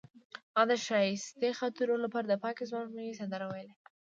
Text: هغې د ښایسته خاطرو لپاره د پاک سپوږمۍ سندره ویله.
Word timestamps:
هغې 0.57 0.65
د 0.69 0.71
ښایسته 0.85 1.49
خاطرو 1.59 1.95
لپاره 2.03 2.25
د 2.27 2.33
پاک 2.43 2.57
سپوږمۍ 2.69 3.09
سندره 3.19 3.45
ویله. 3.47 3.73